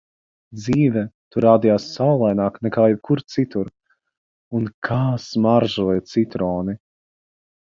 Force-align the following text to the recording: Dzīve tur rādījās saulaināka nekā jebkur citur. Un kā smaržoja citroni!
Dzīve 0.59 1.01
tur 1.35 1.43
rādījās 1.45 1.85
saulaināka 1.97 2.65
nekā 2.67 2.87
jebkur 2.93 3.21
citur. 3.35 3.69
Un 4.61 4.67
kā 4.89 5.01
smaržoja 5.27 6.05
citroni! 6.15 6.79